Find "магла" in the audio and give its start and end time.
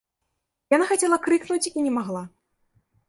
1.99-2.23